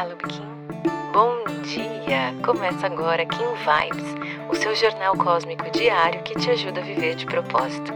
[0.00, 0.42] Olá, Lubikin.
[1.12, 2.34] Bom dia!
[2.42, 4.14] Começa agora Kim Vibes,
[4.48, 7.92] o seu jornal cósmico diário que te ajuda a viver de propósito.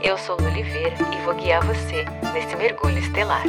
[0.00, 3.42] Eu sou Lu Oliveira e vou guiar você nesse mergulho estelar.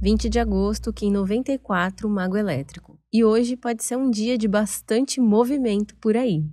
[0.00, 2.96] Vinte de agosto, Kim 94, Mago Elétrico.
[3.12, 6.44] E hoje pode ser um dia de bastante movimento por aí.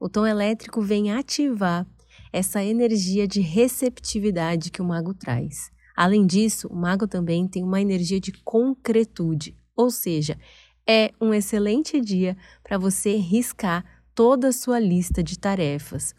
[0.00, 1.86] O tom elétrico vem ativar
[2.32, 5.70] essa energia de receptividade que o mago traz.
[5.96, 10.38] Além disso, o mago também tem uma energia de concretude, ou seja,
[10.86, 13.84] é um excelente dia para você riscar
[14.14, 16.14] toda a sua lista de tarefas.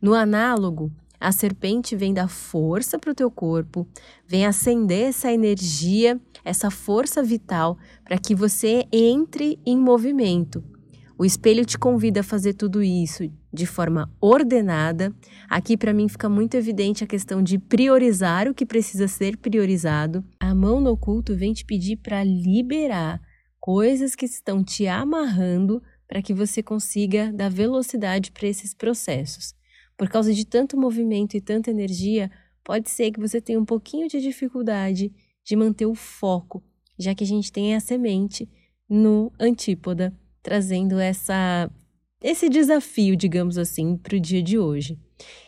[0.00, 3.86] No análogo, a serpente vem dar força para o teu corpo,
[4.26, 10.64] vem acender essa energia, essa força vital para que você entre em movimento.
[11.20, 15.14] O espelho te convida a fazer tudo isso de forma ordenada.
[15.50, 20.24] Aqui, para mim, fica muito evidente a questão de priorizar o que precisa ser priorizado.
[20.40, 23.20] A mão no oculto vem te pedir para liberar
[23.60, 29.54] coisas que estão te amarrando para que você consiga dar velocidade para esses processos.
[29.98, 32.30] Por causa de tanto movimento e tanta energia,
[32.64, 35.12] pode ser que você tenha um pouquinho de dificuldade
[35.44, 36.64] de manter o foco,
[36.98, 38.48] já que a gente tem a semente
[38.88, 41.70] no antípoda trazendo essa
[42.22, 44.98] esse desafio, digamos assim, para o dia de hoje.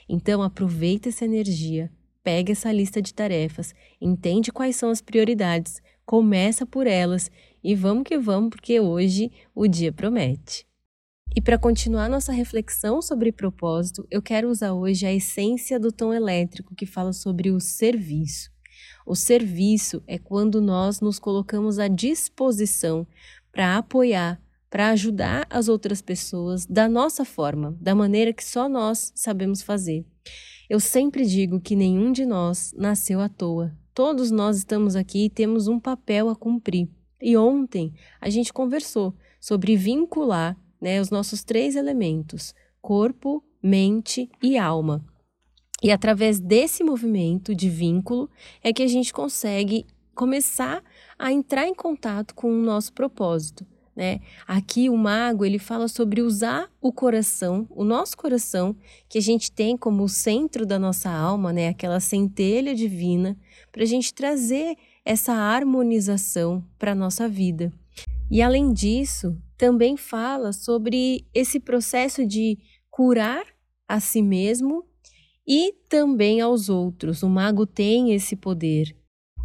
[0.09, 1.91] Então, aproveita essa energia,
[2.23, 7.31] pega essa lista de tarefas, entende quais são as prioridades, começa por elas
[7.63, 10.67] e vamos que vamos, porque hoje o dia promete.
[11.35, 16.13] E para continuar nossa reflexão sobre propósito, eu quero usar hoje a essência do tom
[16.13, 18.51] elétrico que fala sobre o serviço.
[19.07, 23.07] O serviço é quando nós nos colocamos à disposição
[23.51, 24.41] para apoiar,
[24.73, 30.03] para ajudar as outras pessoas da nossa forma, da maneira que só nós sabemos fazer.
[30.67, 33.77] Eu sempre digo que nenhum de nós nasceu à toa.
[33.93, 36.89] Todos nós estamos aqui e temos um papel a cumprir.
[37.21, 44.57] E ontem a gente conversou sobre vincular né, os nossos três elementos: corpo, mente e
[44.57, 45.05] alma.
[45.83, 48.31] E através desse movimento de vínculo
[48.63, 49.85] é que a gente consegue
[50.15, 50.83] começar
[51.19, 53.67] a entrar em contato com o nosso propósito.
[53.95, 54.21] Né?
[54.47, 58.75] Aqui o mago ele fala sobre usar o coração, o nosso coração,
[59.09, 61.69] que a gente tem como o centro da nossa alma, né?
[61.69, 63.37] aquela centelha divina,
[63.71, 67.71] para a gente trazer essa harmonização para a nossa vida.
[68.31, 72.59] E além disso, também fala sobre esse processo de
[72.91, 73.45] curar
[73.87, 74.85] a si mesmo
[75.47, 77.23] e também aos outros.
[77.23, 78.97] O mago tem esse poder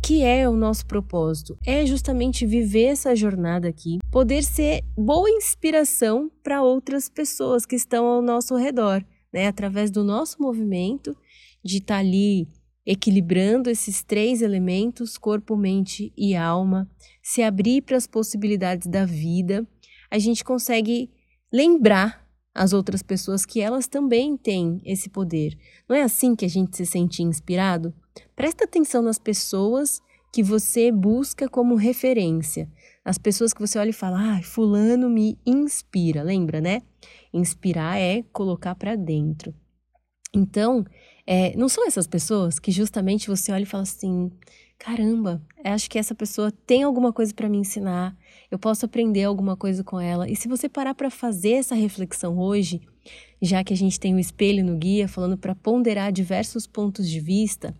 [0.07, 1.57] que é o nosso propósito?
[1.65, 8.05] É justamente viver essa jornada aqui, poder ser boa inspiração para outras pessoas que estão
[8.05, 9.03] ao nosso redor,
[9.33, 9.47] né?
[9.47, 11.13] Através do nosso movimento
[11.61, 12.47] de estar tá ali
[12.85, 16.89] equilibrando esses três elementos, corpo, mente e alma,
[17.21, 19.67] se abrir para as possibilidades da vida,
[20.09, 21.11] a gente consegue
[21.51, 22.25] lembrar
[22.55, 25.57] as outras pessoas que elas também têm esse poder.
[25.87, 27.93] Não é assim que a gente se sente inspirado?
[28.35, 30.01] Presta atenção nas pessoas
[30.31, 32.69] que você busca como referência.
[33.03, 36.81] As pessoas que você olha e fala, ah, fulano me inspira, lembra, né?
[37.33, 39.53] Inspirar é colocar para dentro.
[40.33, 40.85] Então,
[41.25, 44.31] é, não são essas pessoas que justamente você olha e fala assim,
[44.77, 48.15] caramba, acho que essa pessoa tem alguma coisa para me ensinar,
[48.51, 50.29] eu posso aprender alguma coisa com ela.
[50.29, 52.81] E se você parar para fazer essa reflexão hoje,
[53.41, 57.19] já que a gente tem o espelho no guia falando para ponderar diversos pontos de
[57.19, 57.73] vista,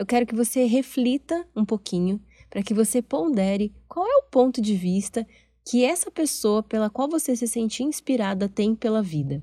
[0.00, 2.18] eu quero que você reflita um pouquinho
[2.48, 5.26] para que você pondere qual é o ponto de vista
[5.62, 9.42] que essa pessoa pela qual você se sente inspirada tem pela vida.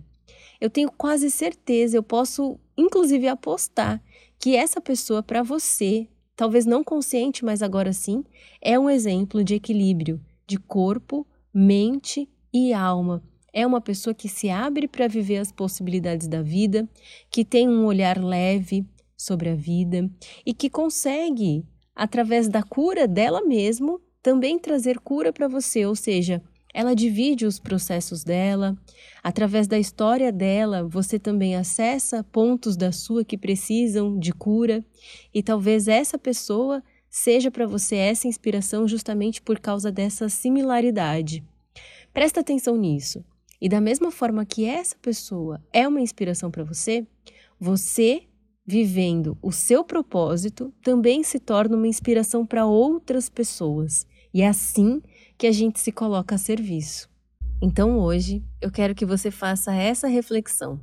[0.60, 4.02] Eu tenho quase certeza, eu posso inclusive apostar
[4.40, 8.24] que essa pessoa para você, talvez não consciente, mas agora sim,
[8.60, 13.22] é um exemplo de equilíbrio de corpo, mente e alma.
[13.54, 16.90] É uma pessoa que se abre para viver as possibilidades da vida,
[17.30, 18.84] que tem um olhar leve,
[19.18, 20.10] sobre a vida
[20.46, 21.66] e que consegue,
[21.96, 26.42] através da cura dela mesma, também trazer cura para você, ou seja,
[26.74, 28.78] ela divide os processos dela,
[29.24, 34.86] através da história dela, você também acessa pontos da sua que precisam de cura,
[35.34, 41.44] e talvez essa pessoa seja para você essa inspiração justamente por causa dessa similaridade.
[42.14, 43.24] Presta atenção nisso.
[43.60, 47.08] E da mesma forma que essa pessoa é uma inspiração para você,
[47.60, 48.24] você
[48.68, 54.06] vivendo o seu propósito também se torna uma inspiração para outras pessoas.
[54.34, 55.02] E é assim
[55.38, 57.10] que a gente se coloca a serviço.
[57.62, 60.82] Então hoje eu quero que você faça essa reflexão.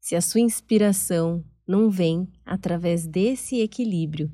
[0.00, 4.30] Se a sua inspiração não vem através desse equilíbrio.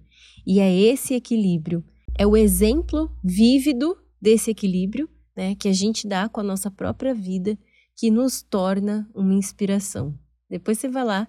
[0.47, 1.83] E é esse equilíbrio,
[2.15, 7.15] é o exemplo vívido desse equilíbrio, né, que a gente dá com a nossa própria
[7.15, 7.59] vida,
[7.97, 10.15] que nos torna uma inspiração.
[10.51, 11.29] Depois você vai lá